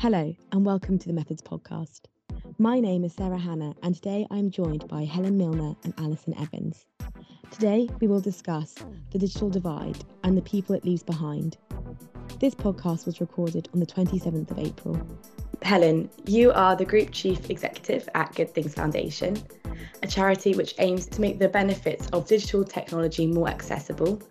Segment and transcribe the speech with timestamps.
[0.00, 2.06] Hello, and welcome to the Methods Podcast.
[2.56, 6.86] My name is Sarah Hanna, and today I'm joined by Helen Milner and Alison Evans.
[7.50, 8.76] Today, we will discuss
[9.10, 11.58] the digital divide and the people it leaves behind.
[12.38, 14.98] This podcast was recorded on the 27th of April.
[15.60, 19.36] Helen, you are the Group Chief Executive at Good Things Foundation,
[20.02, 24.22] a charity which aims to make the benefits of digital technology more accessible.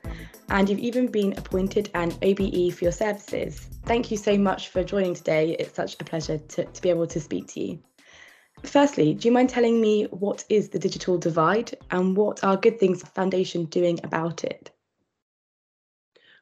[0.52, 3.68] And you've even been appointed an OBE for your services.
[3.86, 5.56] Thank you so much for joining today.
[5.60, 7.80] It's such a pleasure to, to be able to speak to you.
[8.64, 12.80] Firstly, do you mind telling me what is the digital divide and what are Good
[12.80, 14.72] Things Foundation doing about it?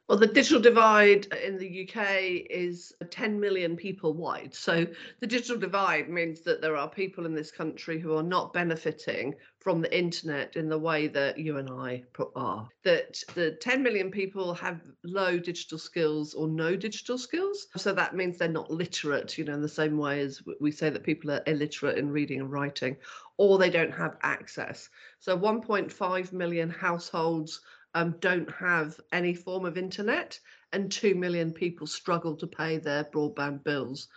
[0.08, 4.56] Well, the digital divide in the UK is uh, 10 million people wide.
[4.56, 4.88] So
[5.20, 9.36] the digital divide means that there are people in this country who are not benefiting
[9.60, 12.04] from the internet in the way that you and I
[12.38, 12.70] are.
[12.84, 17.68] That the 10 million people have low digital skills or no digital skills.
[17.76, 20.90] So that means they're not literate, you know, in the same way as we say
[20.90, 22.96] that people are illiterate in reading and writing,
[23.36, 24.90] or they don't have access.
[25.20, 27.60] So 1.5 million households
[27.98, 30.40] um, don't have any form of internet,
[30.72, 34.08] and 2 million people struggle to pay their broadband bills.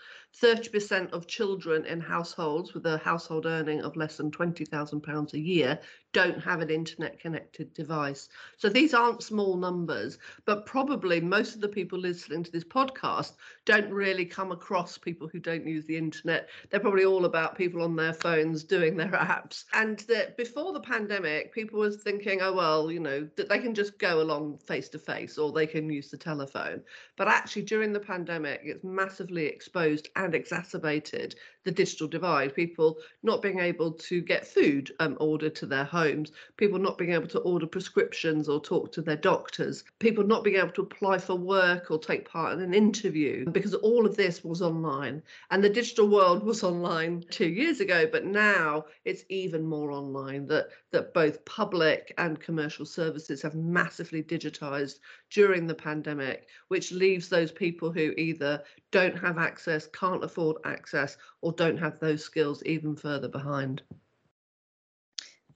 [0.42, 5.80] 30% of children in households with a household earning of less than £20,000 a year
[6.12, 8.28] don't have an internet connected device.
[8.56, 13.34] So these aren't small numbers, but probably most of the people listening to this podcast
[13.64, 16.48] don't really come across people who don't use the internet.
[16.68, 19.64] They're probably all about people on their phones doing their apps.
[19.72, 23.74] And that before the pandemic, people were thinking, oh well, you know, that they can
[23.74, 26.82] just go along face to face or they can use the telephone.
[27.16, 32.54] But actually during the pandemic, it's massively exposed and exacerbated the digital divide.
[32.54, 37.12] People not being able to get food um, ordered to their homes, people not being
[37.12, 41.18] able to order prescriptions or talk to their doctors, people not being able to apply
[41.18, 45.22] for work or take part in an interview because all of this was online.
[45.50, 50.46] And the digital world was online two years ago, but now it's even more online
[50.46, 55.00] that, that both public and commercial services have massively digitized
[55.30, 61.16] during the pandemic, which leaves those people who either don't have access, can't afford access,
[61.42, 63.82] or don't have those skills even further behind.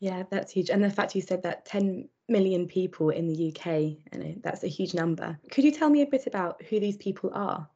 [0.00, 0.70] Yeah, that's huge.
[0.70, 3.66] And the fact you said that 10 million people in the UK,
[4.12, 5.38] and that's a huge number.
[5.50, 7.68] Could you tell me a bit about who these people are?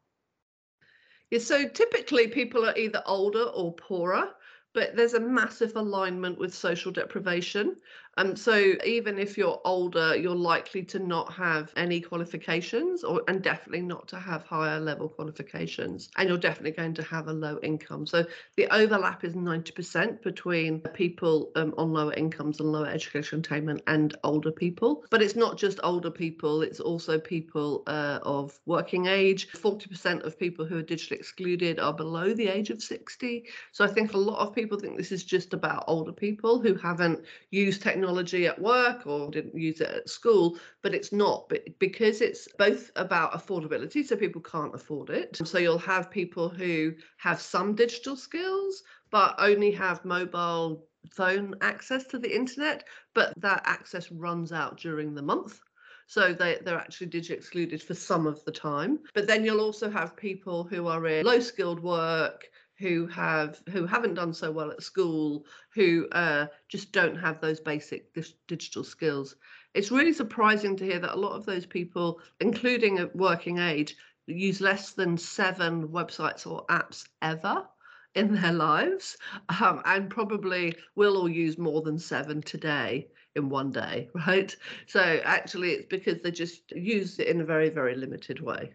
[1.31, 4.31] Yeah, so typically people are either older or poorer
[4.75, 7.77] but there's a massive alignment with social deprivation.
[8.19, 13.43] And so even if you're older, you're likely to not have any qualifications or and
[13.43, 16.11] definitely not to have higher level qualifications.
[16.17, 18.07] And you're definitely going to have a low income.
[18.07, 18.25] So
[18.57, 24.17] the overlap is 90% between people um, on lower incomes and lower education attainment and
[24.25, 25.05] older people.
[25.11, 29.53] But it's not just older people, it's also people uh, of working age.
[29.53, 33.45] 40% of people who are digitally excluded are below the age of 60.
[33.71, 36.75] So I think a lot of people think this is just about older people who
[36.75, 42.21] haven't used technology at work or didn't use it at school, but it's not because
[42.21, 45.39] it's both about affordability, so people can't afford it.
[45.45, 52.05] So you'll have people who have some digital skills, but only have mobile phone access
[52.05, 55.61] to the internet, but that access runs out during the month.
[56.07, 59.01] So they, they're actually digitally excluded for some of the time.
[59.13, 63.87] But then you'll also have people who are in low skilled work, who have who
[63.87, 65.44] haven't done so well at school,
[65.75, 68.15] who uh, just don't have those basic
[68.47, 69.37] digital skills.
[69.75, 73.97] It's really surprising to hear that a lot of those people, including at working age,
[74.27, 77.67] use less than seven websites or apps ever
[78.15, 79.17] in their lives,
[79.61, 84.55] um, and probably will all use more than seven today in one day, right?
[84.87, 88.72] So actually, it's because they just use it in a very very limited way.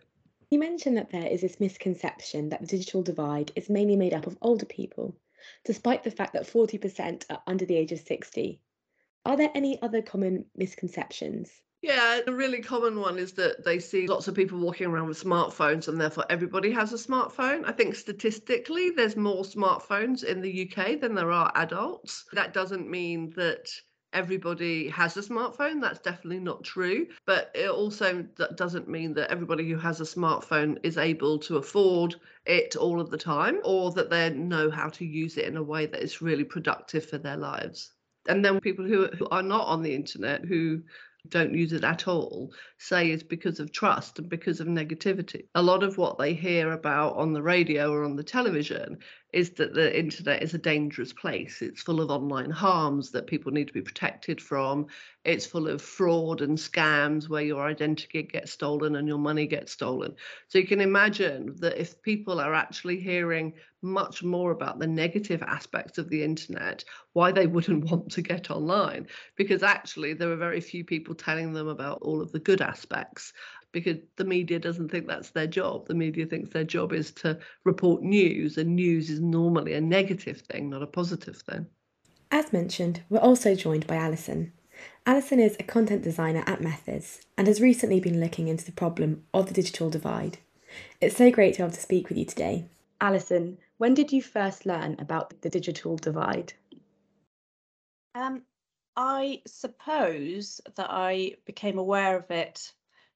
[0.53, 4.27] You mentioned that there is this misconception that the digital divide is mainly made up
[4.27, 5.17] of older people,
[5.65, 8.61] despite the fact that 40% are under the age of 60.
[9.25, 11.49] Are there any other common misconceptions?
[11.81, 15.23] Yeah, a really common one is that they see lots of people walking around with
[15.23, 17.63] smartphones and therefore everybody has a smartphone.
[17.65, 22.25] I think statistically, there's more smartphones in the UK than there are adults.
[22.31, 23.71] That doesn't mean that
[24.13, 25.81] everybody has a smartphone.
[25.81, 27.07] That's definitely not true.
[27.25, 31.57] But it also that doesn't mean that everybody who has a smartphone is able to
[31.57, 32.15] afford
[32.45, 35.63] it all of the time or that they know how to use it in a
[35.63, 37.91] way that is really productive for their lives.
[38.27, 40.81] And then people who, who are not on the internet, who
[41.29, 45.47] don't use it at all say is because of trust and because of negativity.
[45.55, 48.97] A lot of what they hear about on the radio or on the television
[49.33, 51.61] is that the internet is a dangerous place.
[51.61, 54.87] It's full of online harms that people need to be protected from.
[55.25, 59.71] It's full of fraud and scams where your identity gets stolen and your money gets
[59.71, 60.15] stolen.
[60.49, 65.43] So you can imagine that if people are actually hearing much more about the negative
[65.43, 66.83] aspects of the internet,
[67.13, 69.07] why they wouldn't want to get online.
[69.35, 73.33] Because actually, there are very few people telling them about all of the good aspects
[73.73, 75.87] because the media doesn't think that's their job.
[75.87, 80.41] The media thinks their job is to report news, and news is normally a negative
[80.41, 81.67] thing, not a positive thing.
[82.31, 84.53] As mentioned, we're also joined by Alison.
[85.05, 89.23] Alison is a content designer at Methods and has recently been looking into the problem
[89.33, 90.37] of the digital divide.
[91.01, 92.65] It's so great to be able to speak with you today.
[93.01, 96.53] Alison, when did you first learn about the digital divide?
[98.15, 98.43] Um,
[98.95, 102.71] I suppose that I became aware of it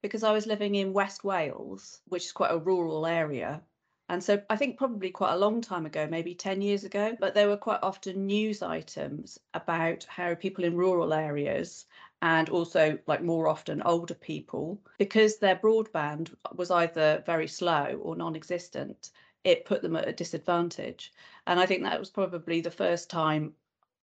[0.08, 3.62] because I was living in West Wales, which is quite a rural area.
[4.08, 7.34] And so I think probably quite a long time ago, maybe 10 years ago, but
[7.34, 11.86] there were quite often news items about how people in rural areas
[12.22, 18.16] and also like more often older people, because their broadband was either very slow or
[18.16, 19.12] non-existent,
[19.44, 21.12] it put them at a disadvantage.
[21.46, 23.54] And I think that was probably the first time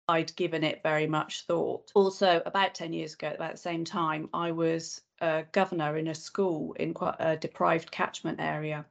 [0.09, 1.93] I'd given it very much thought.
[1.95, 6.15] Also, about 10 years ago, about the same time, I was a governor in a
[6.15, 8.85] school in quite a deprived catchment area.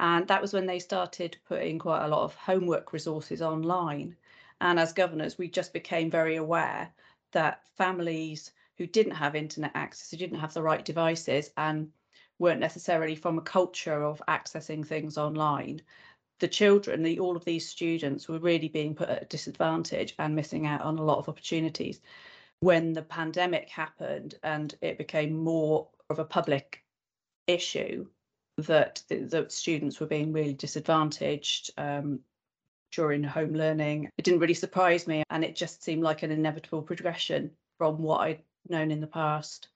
[0.00, 4.16] And that was when they started putting quite a lot of homework resources online.
[4.60, 6.92] And as governors, we just became very aware
[7.32, 11.90] that families who didn't have internet access, who didn't have the right devices, and
[12.38, 15.80] weren't necessarily from a culture of accessing things online,
[16.40, 20.34] the children, the, all of these students were really being put at a disadvantage and
[20.34, 22.00] missing out on a lot of opportunities.
[22.64, 26.82] When the pandemic happened and it became more of a public
[27.46, 28.06] issue,
[28.56, 32.20] that the, students were being really disadvantaged um,
[32.90, 36.80] during home learning, it didn't really surprise me, and it just seemed like an inevitable
[36.80, 39.68] progression from what I'd known in the past.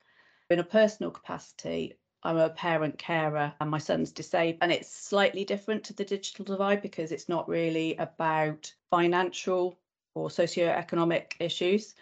[0.49, 4.63] In a personal capacity, I'm a parent carer and my son's disabled.
[4.63, 9.79] And it's slightly different to the digital divide because it's not really about financial
[10.15, 11.95] or socio-economic issues.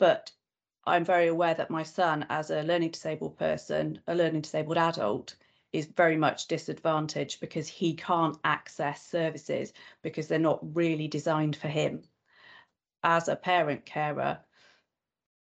[0.00, 0.32] But
[0.86, 5.36] I'm very aware that my son, as a learning disabled person, a learning disabled adult,
[5.74, 11.68] is very much disadvantaged because he can't access services because they're not really designed for
[11.68, 12.02] him.
[13.04, 14.40] As a parent carer,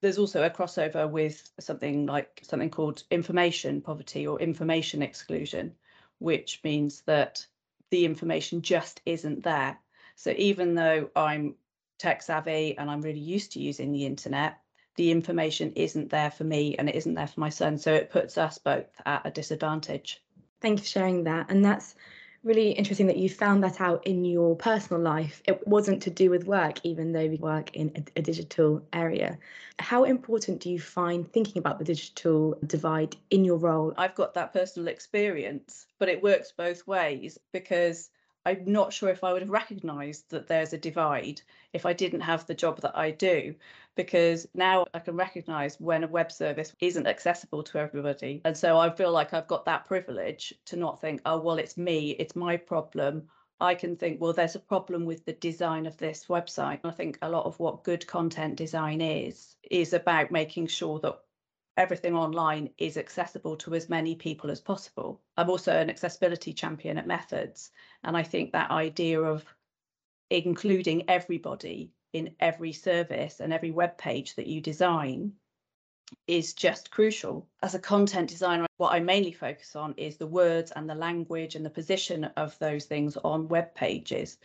[0.01, 5.73] there's also a crossover with something like something called information poverty or information exclusion,
[6.19, 7.45] which means that
[7.91, 9.79] the information just isn't there.
[10.15, 11.55] So even though I'm
[11.99, 14.59] tech savvy and I'm really used to using the internet,
[14.95, 17.77] the information isn't there for me and it isn't there for my son.
[17.77, 20.23] So it puts us both at a disadvantage.
[20.61, 21.51] Thank you for sharing that.
[21.51, 21.95] And that's
[22.43, 25.41] really interesting that you found that out in your personal life.
[25.45, 29.37] It wasn't to do with work, even though we work in a, a, digital area.
[29.77, 33.93] How important do you find thinking about the digital divide in your role?
[33.97, 38.09] I've got that personal experience, but it works both ways because
[38.45, 41.41] I'm not sure if I would have recognised that there's a divide
[41.73, 43.55] if I didn't have the job that I do,
[43.95, 48.41] because now I can recognise when a web service isn't accessible to everybody.
[48.45, 51.77] And so I feel like I've got that privilege to not think, oh, well, it's
[51.77, 53.27] me, it's my problem.
[53.61, 56.79] I can think, well, there's a problem with the design of this website.
[56.85, 61.19] I think a lot of what good content design is, is about making sure that
[61.79, 65.21] everything online is accessible to as many people as possible.
[65.37, 67.71] I'm also an accessibility champion at Methods,
[68.03, 69.45] and I think that idea of
[70.29, 75.31] including everybody in every service and every web page that you design
[76.27, 77.47] is just crucial.
[77.63, 81.55] As a content designer, what I mainly focus on is the words and the language
[81.55, 84.37] and the position of those things on web pages.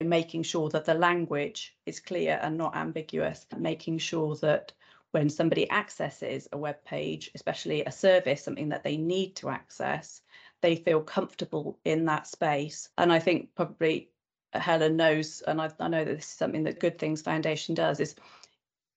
[0.00, 4.72] Making sure that the language is clear and not ambiguous, making sure that
[5.14, 10.22] when somebody accesses a web page, especially a service, something that they need to access,
[10.60, 12.88] they feel comfortable in that space.
[12.98, 14.10] And I think probably
[14.52, 18.00] Helen knows, and I, I know that this is something that Good Things Foundation does,
[18.00, 18.16] is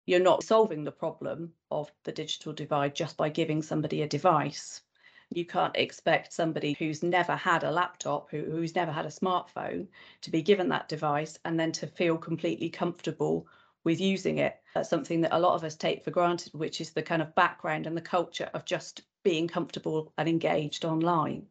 [0.08, 4.82] you're not solving the problem of the digital divide just by giving somebody a device.
[5.30, 9.86] You can't expect somebody who's never had a laptop, who, who's never had a smartphone,
[10.22, 13.48] to be given that device and then to feel completely comfortable
[13.84, 14.56] with using it.
[14.74, 17.36] That's something that a lot of us take for granted, which is the kind of
[17.36, 21.48] background and the culture of just being comfortable and engaged online.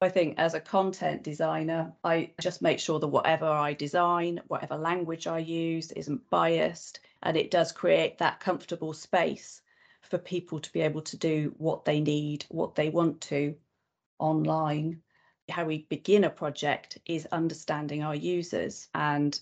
[0.00, 4.76] I think as a content designer, I just make sure that whatever I design, whatever
[4.76, 9.62] language I use isn't biased, and it does create that comfortable space
[10.02, 13.56] for people to be able to do what they need, what they want to
[14.18, 15.00] online.
[15.48, 18.88] How we begin a project is understanding our users.
[18.94, 19.38] And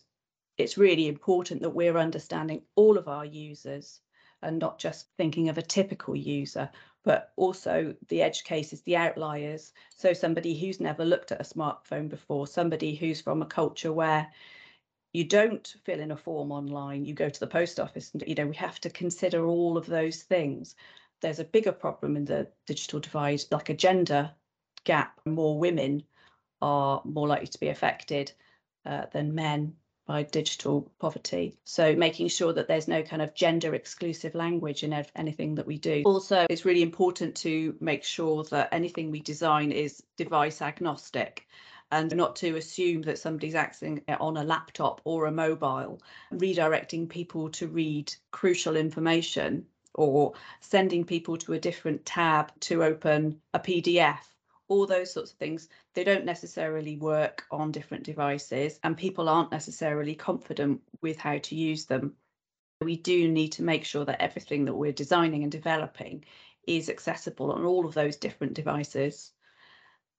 [0.56, 4.00] it's really important that we're understanding all of our users
[4.42, 6.70] and not just thinking of a typical user,
[7.02, 9.72] but also the edge cases, the outliers.
[9.90, 14.30] So somebody who's never looked at a smartphone before, somebody who's from a culture where
[15.12, 18.34] you don't fill in a form online, you go to the post office and you
[18.34, 20.74] know we have to consider all of those things.
[21.20, 24.30] There's a bigger problem in the digital divide, like a gender
[24.84, 25.20] gap.
[25.24, 26.02] More women
[26.60, 28.32] are more likely to be affected
[28.84, 29.74] uh, than men
[30.06, 31.56] by digital poverty.
[31.64, 35.78] So making sure that there's no kind of gender exclusive language in anything that we
[35.78, 36.02] do.
[36.04, 41.46] Also, it's really important to make sure that anything we design is device agnostic
[41.90, 46.00] and not to assume that somebody's accessing it on a laptop or a mobile,
[46.32, 53.40] redirecting people to read crucial information or sending people to a different tab to open
[53.52, 54.33] a PDF
[54.68, 59.52] all those sorts of things, they don't necessarily work on different devices and people aren't
[59.52, 62.14] necessarily confident with how to use them.
[62.80, 66.24] We do need to make sure that everything that we're designing and developing
[66.66, 69.32] is accessible on all of those different devices.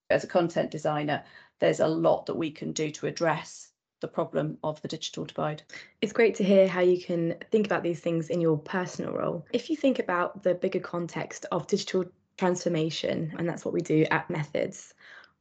[0.09, 1.23] As a content designer,
[1.59, 3.71] there's a lot that we can do to address
[4.01, 5.63] the problem of the digital divide.
[6.01, 9.45] It's great to hear how you can think about these things in your personal role.
[9.51, 12.05] If you think about the bigger context of digital
[12.37, 14.93] transformation, and that's what we do at Methods.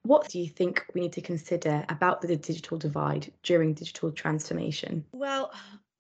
[0.03, 5.05] What do you think we need to consider about the digital divide during digital transformation?
[5.13, 5.51] Well,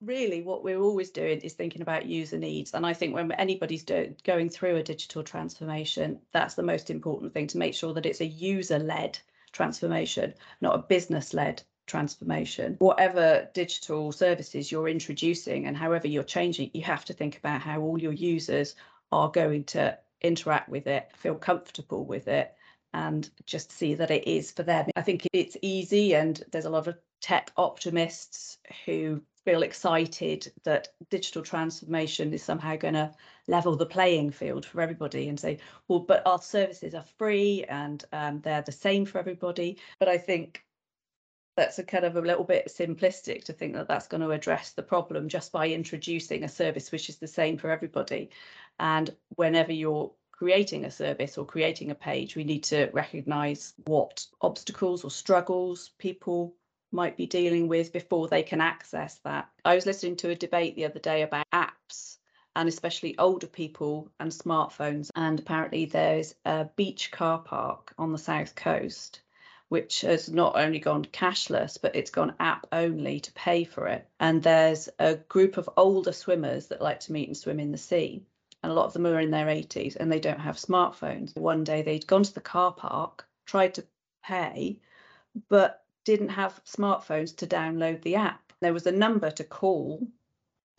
[0.00, 3.84] really what we're always doing is thinking about user needs and i think when anybody's
[3.84, 8.06] do, going through a digital transformation that's the most important thing to make sure that
[8.06, 9.18] it's a user led
[9.52, 16.70] transformation not a business led transformation whatever digital services you're introducing and however you're changing
[16.74, 18.74] you have to think about how all your users
[19.12, 22.54] are going to interact with it, feel comfortable with it,
[22.92, 24.86] and just see that it is for them.
[24.96, 30.88] I think it's easy, and there's a lot of tech optimists who feel excited that
[31.10, 33.12] digital transformation is somehow going to
[33.46, 38.04] level the playing field for everybody and say, well, but our services are free and
[38.12, 39.78] um, they're the same for everybody.
[39.98, 40.64] But I think
[41.56, 44.72] that's a kind of a little bit simplistic to think that that's going to address
[44.72, 48.30] the problem just by introducing a service which is the same for everybody.
[48.78, 54.26] And whenever you're creating a service or creating a page, we need to recognize what
[54.40, 56.54] obstacles or struggles people
[56.90, 59.48] might be dealing with before they can access that.
[59.64, 62.18] I was listening to a debate the other day about apps
[62.56, 65.10] and especially older people and smartphones.
[65.16, 69.20] And apparently, there's a beach car park on the south coast
[69.68, 74.06] which has not only gone cashless, but it's gone app only to pay for it.
[74.20, 77.78] And there's a group of older swimmers that like to meet and swim in the
[77.78, 78.24] sea.
[78.64, 81.36] And a lot of them are in their 80s and they don't have smartphones.
[81.36, 83.84] One day they'd gone to the car park, tried to
[84.24, 84.80] pay,
[85.50, 88.54] but didn't have smartphones to download the app.
[88.60, 90.08] There was a number to call,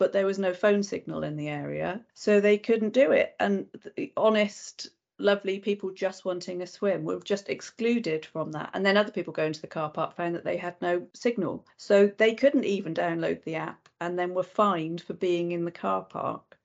[0.00, 2.04] but there was no phone signal in the area.
[2.14, 3.36] So they couldn't do it.
[3.38, 4.88] And the honest
[5.20, 8.70] lovely people just wanting a swim were just excluded from that.
[8.74, 11.64] And then other people going to the car park found that they had no signal.
[11.76, 15.70] So they couldn't even download the app and then were fined for being in the
[15.70, 16.58] car park.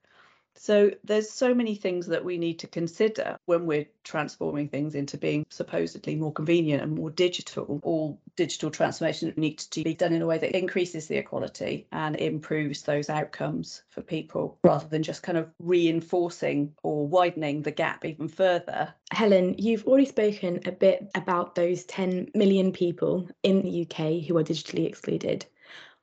[0.54, 5.18] So there's so many things that we need to consider when we're transforming things into
[5.18, 7.80] being supposedly more convenient and more digital.
[7.82, 12.16] All digital transformation needs to be done in a way that increases the equality and
[12.16, 18.04] improves those outcomes for people rather than just kind of reinforcing or widening the gap
[18.04, 18.94] even further.
[19.10, 24.36] Helen, you've already spoken a bit about those 10 million people in the UK who
[24.38, 25.46] are digitally excluded.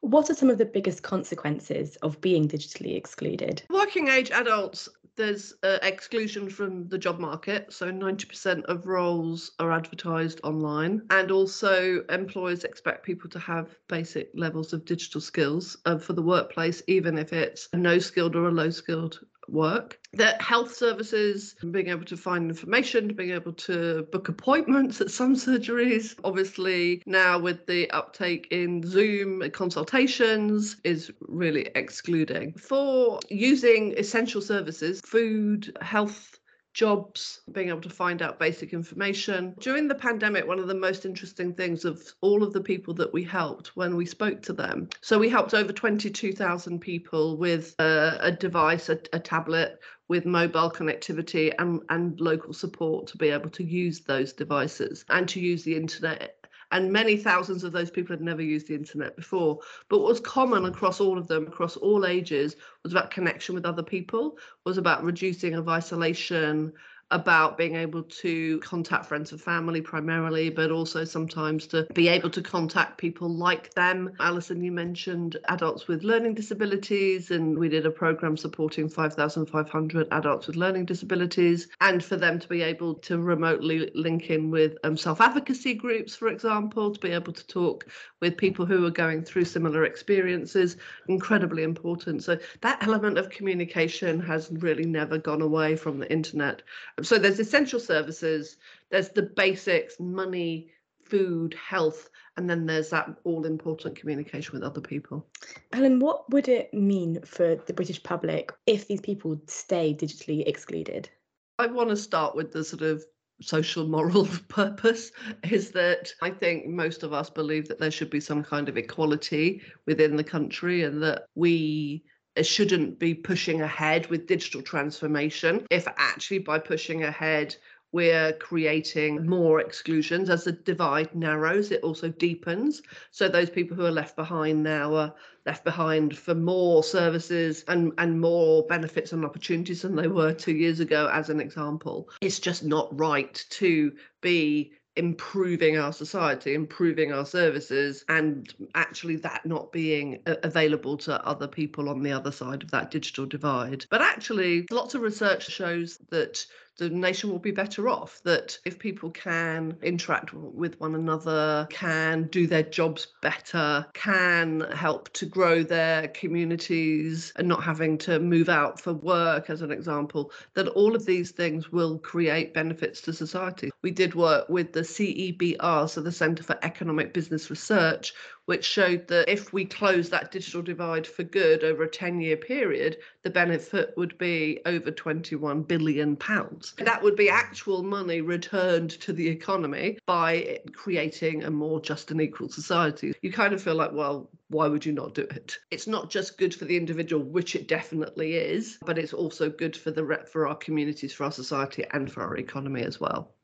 [0.01, 3.63] What are some of the biggest consequences of being digitally excluded?
[3.69, 4.87] Working age adults,
[5.17, 7.73] there's uh, exclusion from the job market.
[7.73, 11.01] So 90% of roles are advertised online.
[11.09, 16.21] And also, employers expect people to have basic levels of digital skills uh, for the
[16.21, 19.19] workplace, even if it's a no skilled or a low skilled
[19.51, 19.99] work.
[20.13, 25.35] That health services, being able to find information, being able to book appointments at some
[25.35, 26.15] surgeries.
[26.23, 32.53] Obviously, now with the uptake in Zoom consultations, is really excluding.
[32.53, 36.38] For using essential services, food, health
[36.73, 39.55] jobs, being able to find out basic information.
[39.59, 43.11] During the pandemic, one of the most interesting things of all of the people that
[43.11, 44.89] we helped when we spoke to them.
[45.01, 50.71] So we helped over 22,000 people with a, a device, a, a tablet with mobile
[50.71, 55.63] connectivity and, and local support to be able to use those devices and to use
[55.63, 56.38] the internet
[56.71, 59.59] And many thousands of those people had never used the internet before.
[59.89, 63.65] But what was common across all of them, across all ages, was about connection with
[63.65, 66.73] other people, was about reducing of isolation,
[67.11, 72.29] about being able to contact friends and family primarily, but also sometimes to be able
[72.29, 74.11] to contact people like them.
[74.19, 80.47] Alison, you mentioned adults with learning disabilities, and we did a program supporting 5,500 adults
[80.47, 84.95] with learning disabilities, and for them to be able to remotely link in with um,
[84.95, 87.87] self advocacy groups, for example, to be able to talk
[88.21, 92.23] with people who are going through similar experiences, incredibly important.
[92.23, 96.61] So that element of communication has really never gone away from the internet
[97.03, 98.57] so there's essential services,
[98.89, 100.69] there's the basics, money,
[101.03, 105.27] food, health, and then there's that all important communication with other people.
[105.73, 111.09] Helen, what would it mean for the British public if these people stay digitally excluded?
[111.57, 113.03] I want to start with the sort of
[113.41, 115.11] social moral purpose
[115.49, 118.77] is that I think most of us believe that there should be some kind of
[118.77, 122.03] equality within the country and that we
[122.41, 125.65] shouldn't be pushing ahead with digital transformation.
[125.69, 127.55] If actually by pushing ahead
[127.91, 132.83] we're creating more exclusions as the divide narrows it also deepens.
[133.09, 137.91] So those people who are left behind now are left behind for more services and
[137.97, 142.09] and more benefits and opportunities than they were 2 years ago as an example.
[142.21, 149.45] It's just not right to be improving our society, improving our services, and actually that
[149.45, 153.85] not being available to other people on the other side of that digital divide.
[153.89, 156.45] But actually, lots of research shows that
[156.79, 158.21] the nation will be better off.
[158.23, 165.11] That if people can interact with one another, can do their jobs better, can help
[165.13, 170.31] to grow their communities and not having to move out for work, as an example,
[170.53, 173.69] that all of these things will create benefits to society.
[173.81, 178.13] We did work with the CEBR, so the Centre for Economic Business Research,
[178.49, 182.35] which showed that if we close that digital divide for good over a 10 year
[182.35, 186.73] period, the benefit would be over 21 billion pounds.
[186.79, 192.19] That would be actual money returned to the economy by creating a more just and
[192.19, 193.13] equal society.
[193.21, 195.59] You kind of feel like, well, why would you not do it?
[195.69, 199.77] It's not just good for the individual, which it definitely is, but it's also good
[199.77, 203.35] for the for our communities, for our society, and for our economy as well.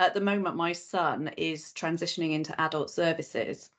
[0.00, 3.70] At the moment, my son is transitioning into adult services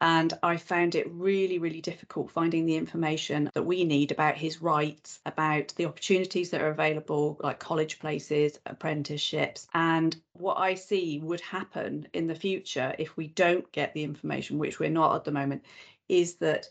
[0.00, 4.62] and I found it really, really difficult finding the information that we need about his
[4.62, 9.66] rights, about the opportunities that are available, like college places, apprenticeships.
[9.74, 14.58] And what I see would happen in the future if we don't get the information,
[14.58, 15.64] which we're not at the moment,
[16.08, 16.68] is that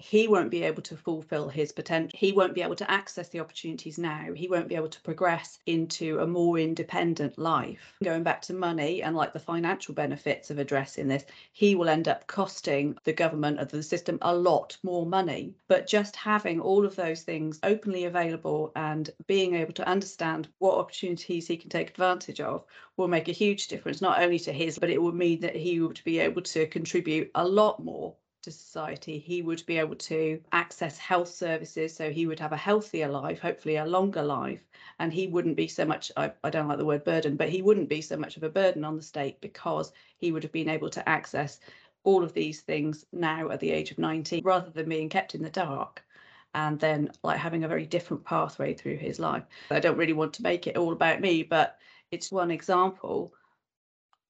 [0.00, 2.18] he won't be able to fulfill his potential.
[2.18, 4.32] He won't be able to access the opportunities now.
[4.34, 7.94] He won't be able to progress into a more independent life.
[8.02, 12.08] Going back to money and like the financial benefits of addressing this, he will end
[12.08, 15.54] up costing the government of the system a lot more money.
[15.68, 20.78] But just having all of those things openly available and being able to understand what
[20.78, 22.64] opportunities he can take advantage of
[22.96, 25.78] will make a huge difference, not only to his, but it will mean that he
[25.80, 30.40] would be able to contribute a lot more to society, he would be able to
[30.52, 31.94] access health services.
[31.94, 34.66] So he would have a healthier life, hopefully a longer life.
[34.98, 37.62] And he wouldn't be so much, I, I don't like the word burden, but he
[37.62, 40.68] wouldn't be so much of a burden on the state because he would have been
[40.68, 41.60] able to access
[42.04, 45.42] all of these things now at the age of 19 rather than being kept in
[45.42, 46.02] the dark
[46.54, 49.44] and then like having a very different pathway through his life.
[49.70, 51.78] I don't really want to make it all about me, but
[52.10, 53.32] it's one example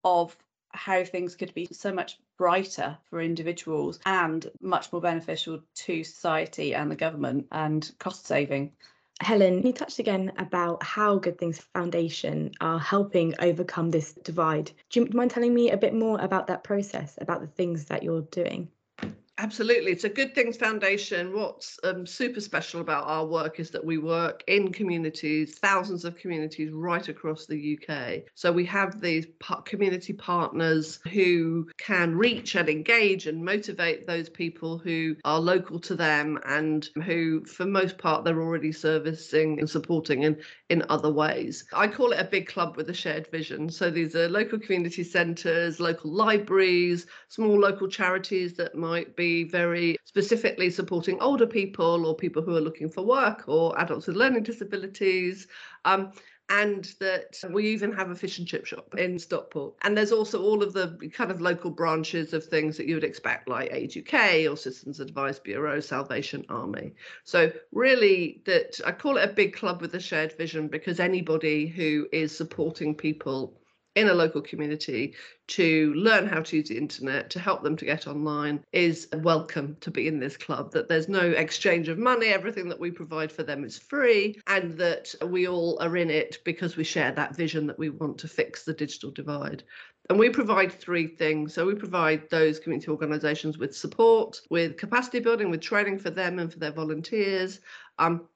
[0.05, 0.37] of
[0.73, 6.75] how things could be so much brighter for individuals and much more beneficial to society
[6.75, 8.73] and the government and cost saving.
[9.21, 14.71] Helen, you touched again about how Good Things Foundation are helping overcome this divide.
[14.89, 18.03] Do you mind telling me a bit more about that process, about the things that
[18.03, 18.71] you're doing?
[19.43, 19.91] Absolutely.
[19.91, 21.33] It's a Good Things Foundation.
[21.33, 26.15] What's um, super special about our work is that we work in communities, thousands of
[26.19, 28.25] communities right across the UK.
[28.35, 29.27] So we have these
[29.65, 35.95] community partners who can reach and engage and motivate those people who are local to
[35.95, 40.37] them and who, for most part, they're already servicing and supporting in,
[40.69, 41.65] in other ways.
[41.73, 43.71] I call it a big club with a shared vision.
[43.71, 49.97] So these are local community centres, local libraries, small local charities that might be very
[50.05, 54.43] specifically supporting older people or people who are looking for work or adults with learning
[54.43, 55.47] disabilities.
[55.85, 56.13] Um,
[56.51, 59.75] and that we even have a fish and chip shop in Stockport.
[59.83, 63.05] And there's also all of the kind of local branches of things that you would
[63.05, 66.93] expect, like Age UK or Citizens Advice Bureau, Salvation Army.
[67.23, 71.69] So, really, that I call it a big club with a shared vision because anybody
[71.69, 73.57] who is supporting people
[73.97, 75.15] in a local community
[75.49, 79.77] to learn how to use the internet to help them to get online is welcome
[79.81, 83.33] to be in this club that there's no exchange of money everything that we provide
[83.33, 87.35] for them is free and that we all are in it because we share that
[87.35, 89.65] vision that we want to fix the digital divide
[90.11, 91.55] and we provide three things.
[91.55, 96.41] So we provide those community organisations with support, with capacity building, with training for them
[96.41, 97.61] and for their volunteers.
[97.97, 98.27] Um,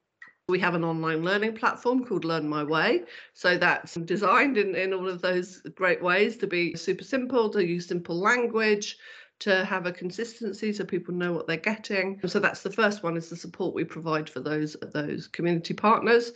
[0.47, 3.03] we have an online learning platform called Learn My Way.
[3.33, 7.65] So that's designed in, in all of those great ways to be super simple, to
[7.65, 8.97] use simple language,
[9.39, 12.19] to have a consistency so people know what they're getting.
[12.27, 16.31] So that's the first one is the support we provide for those those community partners.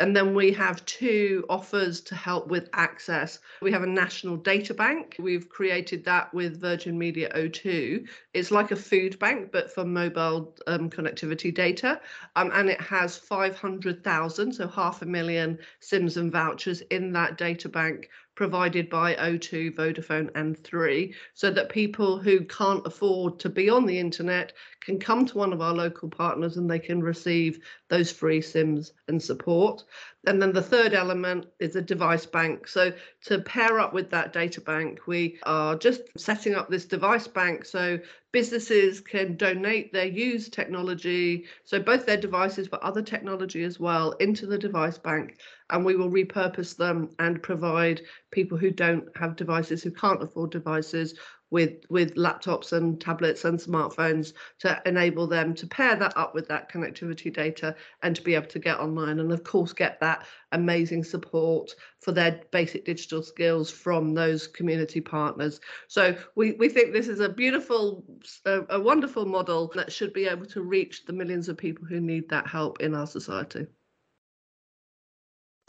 [0.00, 3.38] And then we have two offers to help with access.
[3.60, 5.16] We have a national data bank.
[5.18, 8.08] We've created that with Virgin Media O2.
[8.32, 12.00] It's like a food bank, but for mobile um, connectivity data.
[12.34, 17.68] Um, and it has 500,000, so half a million SIMs and vouchers in that data
[17.68, 23.68] bank provided by O2, Vodafone, and Three, so that people who can't afford to be
[23.68, 27.60] on the internet can come to one of our local partners and they can receive
[27.88, 29.84] those free SIMs and support.
[30.26, 32.66] And then the third element is a device bank.
[32.66, 32.92] So
[33.26, 37.64] to pair up with that data bank, we are just setting up this device bank
[37.64, 37.98] so
[38.32, 44.12] businesses can donate their used technology, so both their devices but other technology as well,
[44.12, 45.38] into the device bank.
[45.70, 50.50] And we will repurpose them and provide people who don't have devices, who can't afford
[50.50, 51.14] devices,
[51.50, 56.48] with with laptops and tablets and smartphones to enable them to pair that up with
[56.48, 60.26] that connectivity data and to be able to get online and of course get that
[60.52, 65.60] amazing support for their basic digital skills from those community partners.
[65.88, 68.04] So we, we think this is a beautiful
[68.46, 72.00] a, a wonderful model that should be able to reach the millions of people who
[72.00, 73.66] need that help in our society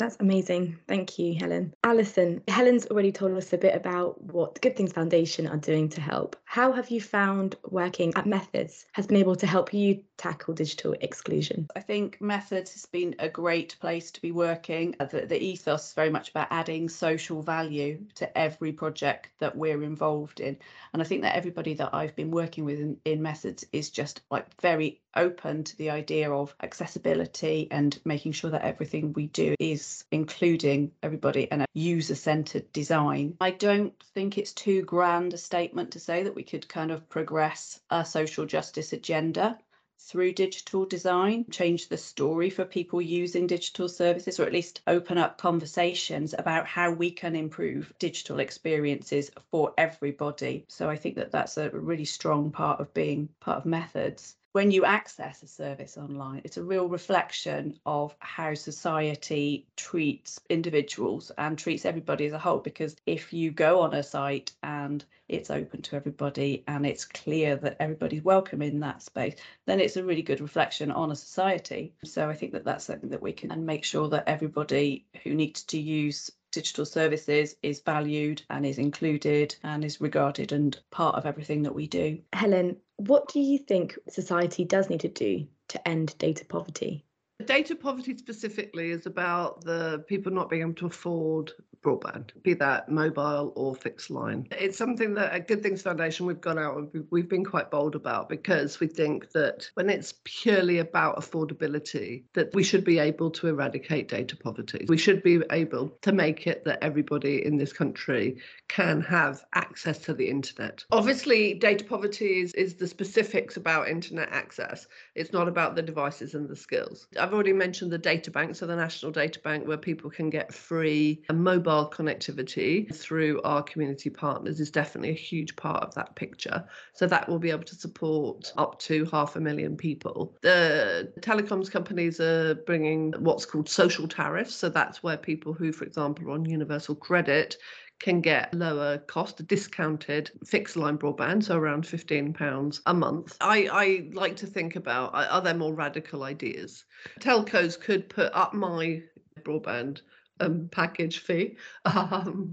[0.02, 0.80] that's amazing.
[0.88, 1.76] Thank you, Helen.
[1.84, 5.90] Alison, Helen's already told us a bit about what the Good Things Foundation are doing
[5.90, 6.36] to help.
[6.44, 10.96] How have you found working at Methods has been able to help you tackle digital
[11.02, 11.68] exclusion?
[11.76, 14.96] I think Methods has been a great place to be working.
[15.00, 19.56] Uh, the, the ethos is very much about adding social value to every project that
[19.56, 20.58] we're involved in.
[20.94, 24.22] And I think that everybody that I've been working with in, in Methods is just
[24.32, 29.56] like very open to the idea of accessibility and making sure that everything we do
[29.60, 33.36] is including everybody and a user centered design.
[33.42, 37.10] I don't think it's too grand a statement to say that we could kind of
[37.10, 39.58] progress a social justice agenda
[40.04, 45.18] through digital design, change the story for people using digital services, or at least open
[45.18, 50.66] up conversations about how we can improve digital experiences for everybody.
[50.68, 54.70] So I think that that's a really strong part of being part of methods when
[54.70, 61.58] you access a service online, it's a real reflection of how society treats individuals and
[61.58, 62.60] treats everybody as a whole.
[62.60, 67.56] Because if you go on a site and it's open to everybody and it's clear
[67.56, 69.36] that everybody's welcome in that space,
[69.66, 71.94] then it's a really good reflection on a society.
[72.04, 75.34] So I think that that's something that we can and make sure that everybody who
[75.34, 81.16] needs to use digital services is valued and is included and is regarded and part
[81.16, 82.20] of everything that we do.
[82.34, 87.06] Helen, what do you think society does need to do to end data poverty?
[87.46, 91.52] Data poverty specifically is about the people not being able to afford
[91.82, 94.48] broadband, be that mobile or fixed line.
[94.52, 97.96] It's something that at Good Things Foundation we've gone out and we've been quite bold
[97.96, 103.32] about because we think that when it's purely about affordability, that we should be able
[103.32, 104.86] to eradicate data poverty.
[104.88, 109.98] We should be able to make it that everybody in this country can have access
[110.00, 110.86] to the internet.
[110.92, 114.88] Obviously, data poverty is, is the specifics about internet access.
[115.16, 117.08] It's not about the devices and the skills.
[117.20, 120.54] I've already mentioned the data bank, so the National Data Bank, where people can get
[120.54, 126.64] free mobile connectivity through our community partners is definitely a huge part of that picture.
[126.94, 130.36] So that will be able to support up to half a million people.
[130.42, 134.56] The telecoms companies are bringing what's called social tariffs.
[134.56, 137.58] So that's where people who, for example, are on universal credit
[138.02, 143.38] can get lower cost, discounted fixed line broadband, so around £15 a month.
[143.40, 146.84] I, I like to think about are there more radical ideas?
[147.20, 149.04] Telcos could put up my
[149.44, 150.02] broadband
[150.42, 151.58] um, package fee.
[151.86, 152.52] Um,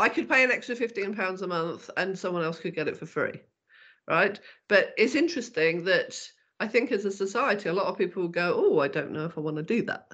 [0.00, 2.96] I could pay an extra fifteen pounds a month, and someone else could get it
[2.96, 3.40] for free,
[4.08, 4.38] right?
[4.68, 6.20] But it's interesting that
[6.60, 9.36] I think as a society, a lot of people go, "Oh, I don't know if
[9.36, 10.12] I want to do that."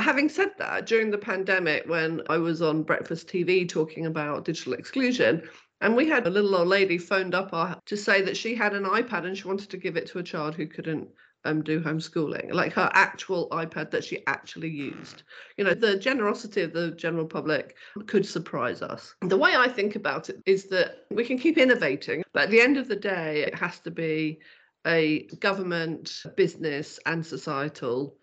[0.00, 4.72] Having said that, during the pandemic, when I was on breakfast TV talking about digital
[4.72, 5.42] exclusion,
[5.82, 8.74] and we had a little old lady phoned up our, to say that she had
[8.74, 11.08] an iPad and she wanted to give it to a child who couldn't
[11.44, 15.22] um, do homeschooling, like her actual iPad that she actually used.
[15.58, 19.14] You know, the generosity of the general public could surprise us.
[19.20, 22.60] The way I think about it is that we can keep innovating, but at the
[22.60, 24.40] end of the day, it has to be
[24.86, 28.16] a government, business, and societal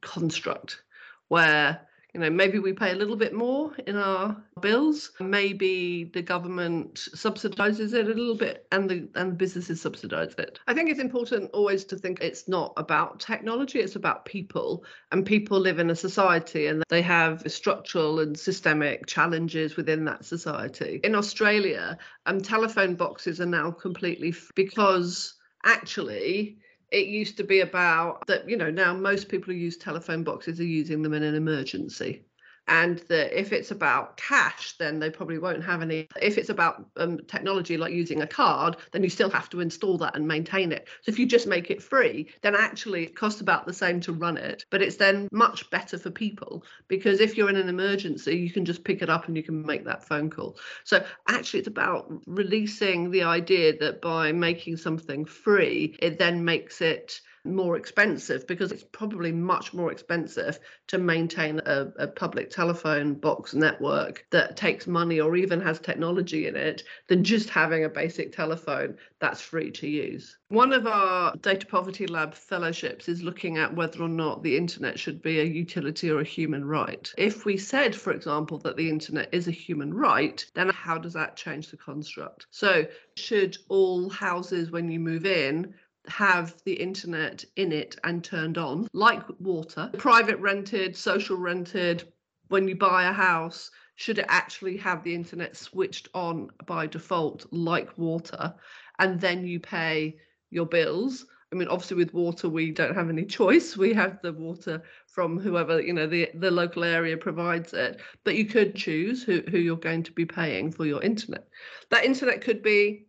[0.00, 0.82] construct
[1.28, 1.80] where
[2.14, 5.12] you know maybe we pay a little bit more in our bills.
[5.20, 10.58] Maybe the government subsidizes it a little bit and the and businesses subsidize it.
[10.66, 14.84] I think it's important always to think it's not about technology it's about people.
[15.12, 20.24] And people live in a society and they have structural and systemic challenges within that
[20.24, 21.00] society.
[21.04, 26.58] In australia um, telephone boxes are now completely f- because actually
[26.90, 30.60] it used to be about that you know now most people who use telephone boxes
[30.60, 32.22] are using them in an emergency
[32.68, 36.06] and that if it's about cash then they probably won't have any.
[36.20, 39.98] If it's about um, technology like using a card then you still have to install
[39.98, 40.86] that and maintain it.
[41.02, 44.12] So if you just make it free then actually it costs about the same to
[44.12, 48.36] run it but it's then much better for people because if you're in an emergency
[48.36, 50.56] you can just pick it up and you can make that phone call.
[50.84, 56.80] So actually it's about releasing the idea that by making something free it then makes
[56.80, 57.20] it
[57.54, 60.58] more expensive because it's probably much more expensive
[60.88, 66.46] to maintain a, a, public telephone box network that takes money or even has technology
[66.46, 70.36] in it than just having a basic telephone that's free to use.
[70.48, 74.98] One of our Data Poverty Lab fellowships is looking at whether or not the internet
[74.98, 77.12] should be a utility or a human right.
[77.18, 81.12] If we said, for example, that the internet is a human right, then how does
[81.12, 82.46] that change the construct?
[82.50, 85.74] So, should all houses, when you move in,
[86.08, 92.04] have the internet in it and turned on, like water, private rented, social rented,
[92.48, 97.46] when you buy a house, should it actually have the internet switched on by default,
[97.52, 98.54] like water,
[98.98, 100.16] and then you pay
[100.50, 101.26] your bills?
[101.52, 103.76] I mean, obviously, with water, we don't have any choice.
[103.76, 108.36] We have the water from whoever you know the the local area provides it, but
[108.36, 111.48] you could choose who who you're going to be paying for your internet.
[111.90, 113.07] That internet could be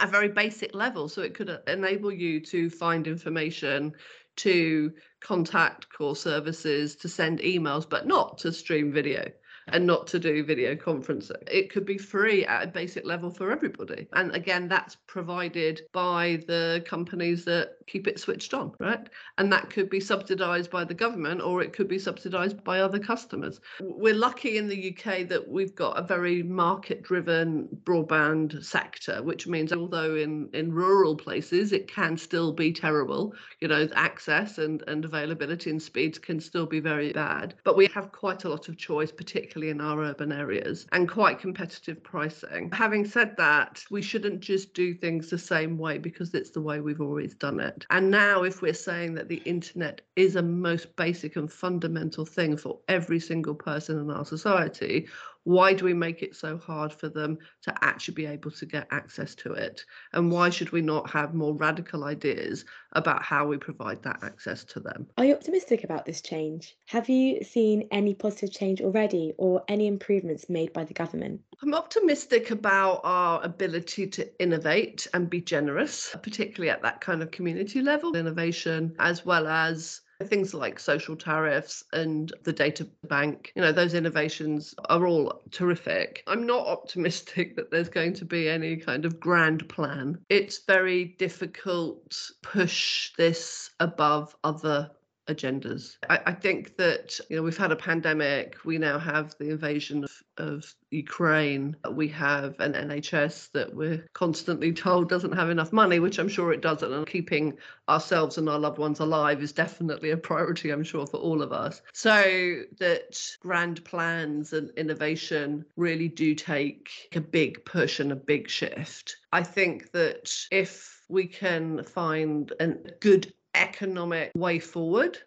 [0.00, 1.08] a very basic level.
[1.08, 3.92] So it could uh, enable you to find information,
[4.36, 9.30] to contact core services, to send emails, but not to stream video
[9.68, 11.42] and not to do video conferencing.
[11.50, 14.06] It could be free at a basic level for everybody.
[14.12, 19.08] And again, that's provided by the companies that keep it switched on, right?
[19.38, 22.98] And that could be subsidized by the government or it could be subsidized by other
[22.98, 23.60] customers.
[23.80, 29.46] We're lucky in the UK that we've got a very market driven broadband sector, which
[29.46, 34.82] means although in, in rural places it can still be terrible, you know, access and,
[34.86, 37.54] and availability and speeds can still be very bad.
[37.64, 41.08] But we have quite a lot of choice, particularly particularly in our urban areas, and
[41.08, 42.70] quite competitive pricing.
[42.72, 46.80] Having said that, we shouldn't just do things the same way because it's the way
[46.80, 47.86] we've always done it.
[47.88, 52.58] And now, if we're saying that the internet is a most basic and fundamental thing
[52.58, 55.08] for every single person in our society,
[55.46, 58.88] why do we make it so hard for them to actually be able to get
[58.90, 59.84] access to it?
[60.12, 64.64] And why should we not have more radical ideas about how we provide that access
[64.64, 65.06] to them?
[65.16, 66.76] Are you optimistic about this change?
[66.86, 71.40] Have you seen any positive change already or any improvements made by the government?
[71.62, 77.30] I'm optimistic about our ability to innovate and be generous, particularly at that kind of
[77.30, 83.62] community level, innovation, as well as Things like social tariffs and the data bank, you
[83.62, 86.22] know, those innovations are all terrific.
[86.26, 90.18] I'm not optimistic that there's going to be any kind of grand plan.
[90.30, 94.90] It's very difficult push this above other
[95.28, 95.96] agendas.
[96.08, 98.56] I, I, think that you know we've had a pandemic.
[98.64, 101.76] We now have the invasion of, of Ukraine.
[101.90, 106.52] We have an NHS that we're constantly told doesn't have enough money, which I'm sure
[106.52, 106.92] it doesn't.
[106.92, 107.58] And keeping
[107.88, 111.52] ourselves and our loved ones alive is definitely a priority, I'm sure, for all of
[111.52, 111.82] us.
[111.92, 118.48] So that grand plans and innovation really do take a big push and a big
[118.48, 119.16] shift.
[119.32, 122.68] I think that if we can find a
[123.00, 125.18] good economic way forward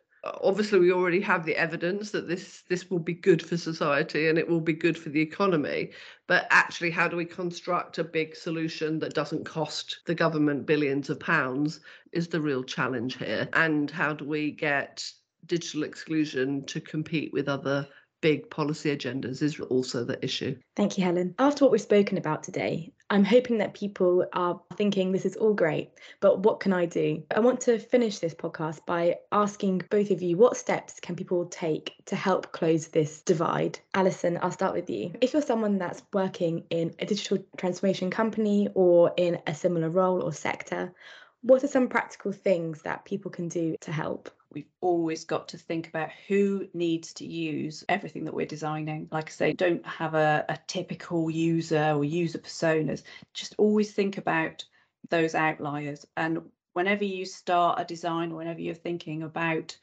[0.41, 4.37] obviously we already have the evidence that this this will be good for society and
[4.37, 5.91] it will be good for the economy
[6.27, 11.09] but actually how do we construct a big solution that doesn't cost the government billions
[11.09, 11.79] of pounds
[12.11, 15.09] is the real challenge here and how do we get
[15.45, 17.87] digital exclusion to compete with other
[18.21, 20.55] big policy agendas is also the issue.
[20.75, 21.35] Thank you, Helen.
[21.39, 25.53] After what we've spoken about today, I'm hoping that people are thinking this is all
[25.53, 27.23] great, but what can I do?
[27.35, 31.45] I want to finish this podcast by asking both of you what steps can people
[31.45, 33.79] take to help close this divide?
[33.95, 35.13] Alison, I'll start with you.
[35.21, 40.21] If you're someone that's working in a digital transformation company or in a similar role
[40.21, 40.93] or sector,
[41.41, 44.29] What are some practical things that people can do to help?
[44.51, 49.07] We've always got to think about who needs to use everything that we're designing.
[49.11, 53.03] Like I say, don't have a, a typical user or user personas.
[53.33, 54.65] Just always think about
[55.09, 56.07] those outliers.
[56.17, 59.77] And whenever you start a design, or whenever you're thinking about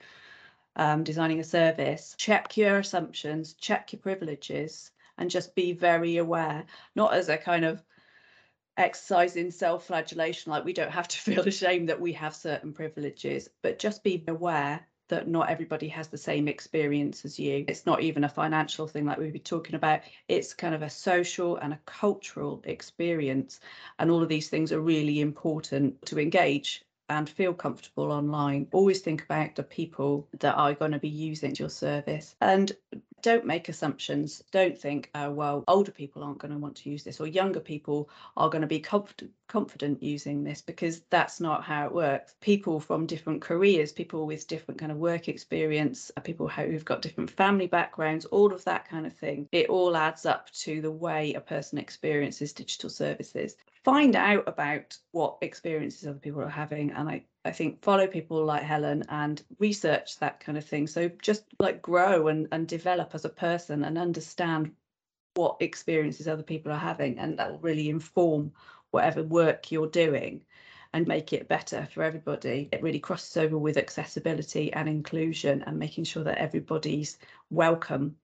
[0.74, 6.64] um, designing a service, check your assumptions, check your privileges, and just be very aware,
[6.94, 7.82] not as a kind of
[8.76, 13.48] exercise in self-flagellation, like we don't have to feel ashamed that we have certain privileges,
[13.62, 17.64] but just be aware that not everybody has the same experience as you.
[17.68, 20.00] It's not even a financial thing like we've been talking about.
[20.28, 23.60] It's kind of a social and a cultural experience.
[23.98, 28.66] And all of these things are really important to engage and feel comfortable online.
[28.72, 32.72] Always think about the people that are going to be using your service and
[33.22, 34.42] don't make assumptions.
[34.52, 37.60] Don't think, oh, well, older people aren't going to want to use this or younger
[37.60, 42.34] people are going to be confident, confident using this because that's not how it works.
[42.40, 47.02] People from different careers, people with different kind of work experience, uh, people who've got
[47.02, 50.90] different family backgrounds, all of that kind of thing, it all adds up to the
[50.90, 56.90] way a person experiences digital services find out about what experiences other people are having
[56.90, 60.88] and I, I think follow people like Helen and research that kind of thing.
[60.88, 64.72] So just like grow and, and develop as a person and understand
[65.36, 68.50] what experiences other people are having and that will really inform
[68.90, 70.42] whatever work you're doing
[70.92, 72.68] and make it better for everybody.
[72.72, 77.18] It really crosses over with accessibility and inclusion and making sure that everybody's
[77.50, 78.16] welcome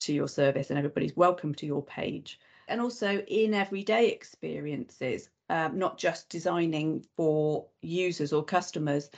[0.00, 5.78] to your service and everybody's welcome to your page and also in everyday experiences, um,
[5.78, 9.10] not just designing for users or customers,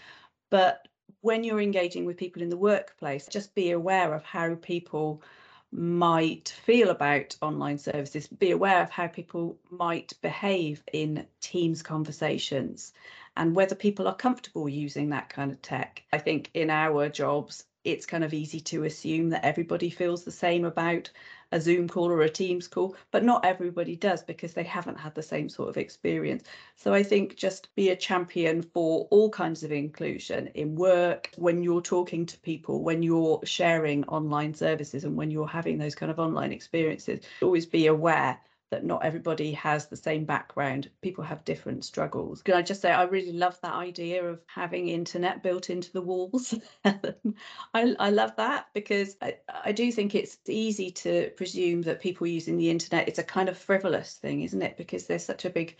[0.50, 0.86] but
[1.20, 5.22] when you're engaging with people in the workplace, just be aware of how people
[5.70, 12.92] might feel about online services, be aware of how people might behave in Teams conversations
[13.36, 16.02] and whether people are comfortable using that kind of tech.
[16.12, 20.30] I think in our jobs, it's kind of easy to assume that everybody feels the
[20.30, 21.10] same about
[21.52, 25.14] a Zoom call or a Teams call, but not everybody does because they haven't had
[25.14, 26.44] the same sort of experience.
[26.76, 31.62] So I think just be a champion for all kinds of inclusion in work, when
[31.62, 36.10] you're talking to people, when you're sharing online services, and when you're having those kind
[36.10, 37.20] of online experiences.
[37.42, 38.38] Always be aware
[38.70, 40.90] that not everybody has the same background.
[41.00, 42.42] People have different struggles.
[42.42, 46.02] Can I just say, I really love that idea of having internet built into the
[46.02, 46.54] walls.
[46.84, 47.14] I,
[47.74, 52.58] I love that because I, I do think it's easy to presume that people using
[52.58, 54.76] the internet, it's a kind of frivolous thing, isn't it?
[54.76, 55.76] Because there's such a big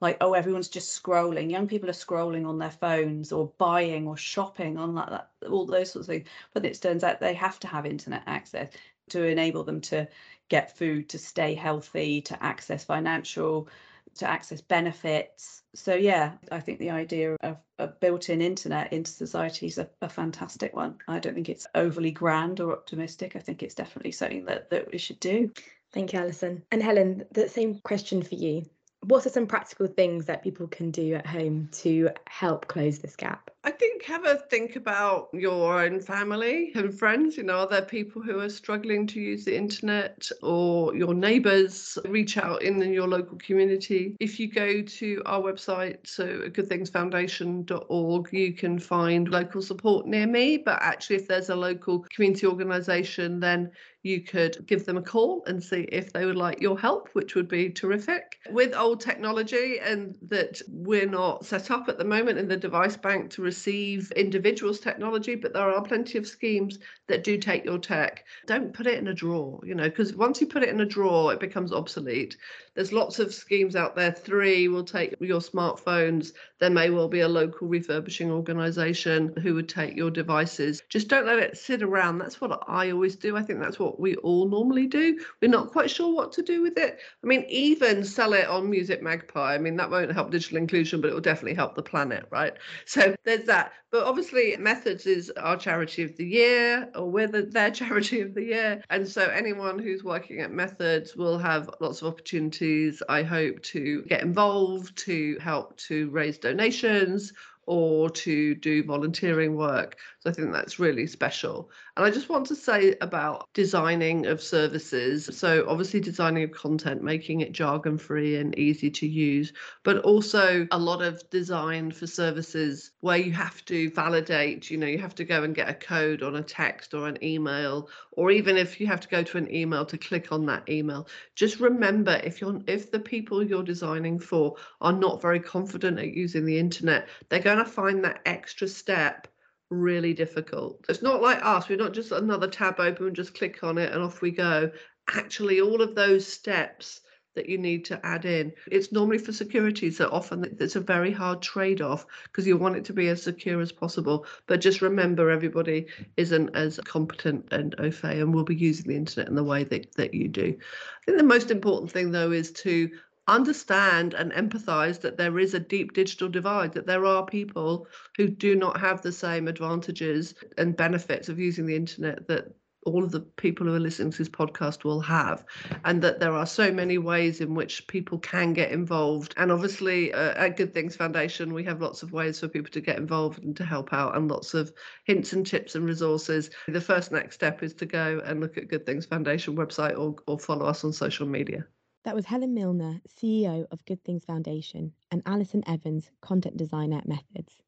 [0.00, 4.16] like oh everyone's just scrolling young people are scrolling on their phones or buying or
[4.16, 7.58] shopping on like that all those sorts of things but it turns out they have
[7.58, 8.70] to have internet access
[9.08, 10.06] to enable them to
[10.48, 13.68] get food, to stay healthy, to access financial,
[14.16, 15.62] to access benefits.
[15.74, 20.08] So yeah, I think the idea of a built-in internet into society is a, a,
[20.08, 20.96] fantastic one.
[21.06, 23.36] I don't think it's overly grand or optimistic.
[23.36, 25.52] I think it's definitely something that, that we should do.
[25.92, 26.62] Thank you, Alison.
[26.72, 28.64] And Helen, the same question for you
[29.02, 33.16] what are some practical things that people can do at home to help close this
[33.16, 33.50] gap?
[33.68, 37.36] I think have a think about your own family and friends.
[37.36, 41.98] You know, are there people who are struggling to use the internet or your neighbours?
[42.06, 44.16] Reach out in your local community.
[44.20, 50.56] If you go to our website, so goodthingsfoundation.org, you can find local support near me.
[50.56, 53.70] But actually, if there's a local community organisation, then
[54.02, 57.34] you could give them a call and see if they would like your help, which
[57.34, 58.38] would be terrific.
[58.48, 62.96] With old technology, and that we're not set up at the moment in the device
[62.96, 67.78] bank to receive individuals' technology, but there are plenty of schemes that do take your
[67.78, 68.24] tech.
[68.46, 70.86] Don't put it in a drawer, you know, because once you put it in a
[70.86, 72.36] drawer, it becomes obsolete.
[72.74, 74.12] There's lots of schemes out there.
[74.12, 76.32] Three will take your smartphones.
[76.60, 80.82] There may well be a local refurbishing organisation who would take your devices.
[80.88, 82.18] Just don't let it sit around.
[82.18, 83.36] That's what I always do.
[83.36, 85.18] I think that's what we all normally do.
[85.42, 87.00] We're not quite sure what to do with it.
[87.22, 89.54] I mean, even sell it on Music Magpie.
[89.54, 92.54] I mean, that won't help digital inclusion, but it will definitely help the planet, right?
[92.86, 93.72] So there's that.
[93.90, 98.34] But obviously, Methods is our charity of the year, or we're the, their charity of
[98.34, 98.82] the year.
[98.90, 104.02] And so anyone who's working at Methods will have lots of opportunities, I hope, to
[104.02, 107.32] get involved, to help to raise donations
[107.68, 109.98] or to do volunteering work.
[110.28, 111.70] I think that's really special.
[111.96, 115.28] And I just want to say about designing of services.
[115.32, 119.52] So obviously designing of content, making it jargon free and easy to use,
[119.84, 124.86] but also a lot of design for services where you have to validate, you know,
[124.86, 128.30] you have to go and get a code on a text or an email, or
[128.30, 131.08] even if you have to go to an email to click on that email.
[131.34, 136.12] Just remember if you're if the people you're designing for are not very confident at
[136.12, 139.26] using the internet, they're going to find that extra step
[139.70, 140.84] really difficult.
[140.88, 143.92] It's not like us, we're not just another tab open and just click on it
[143.92, 144.70] and off we go.
[145.14, 147.00] Actually, all of those steps
[147.38, 148.52] that you need to add in.
[148.66, 152.74] It's normally for security, so often it's a very hard trade off because you want
[152.74, 154.26] it to be as secure as possible.
[154.48, 158.96] But just remember, everybody isn't as competent and au fait and will be using the
[158.96, 160.56] internet in the way that, that you do.
[160.56, 162.90] I think the most important thing, though, is to
[163.28, 168.28] understand and empathize that there is a deep digital divide, that there are people who
[168.28, 172.54] do not have the same advantages and benefits of using the internet that
[172.86, 175.44] all of the people who are listening to this podcast will have,
[175.84, 179.34] and that there are so many ways in which people can get involved.
[179.36, 182.80] And obviously, uh, at Good Things Foundation, we have lots of ways for people to
[182.80, 184.72] get involved and to help out, and lots of
[185.04, 186.50] hints and tips and resources.
[186.66, 190.16] The first next step is to go and look at Good Things Foundation website or,
[190.26, 191.66] or follow us on social media.
[192.04, 197.08] That was Helen Milner, CEO of Good Things Foundation, and Alison Evans, content designer at
[197.08, 197.60] Methods.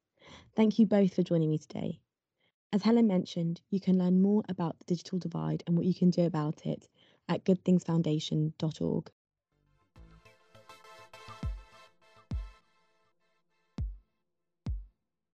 [0.55, 1.99] Thank you both for joining me today.
[2.71, 6.09] As Helen mentioned, you can learn more about the digital divide and what you can
[6.09, 6.87] do about it
[7.27, 9.11] at goodthingsfoundation.org.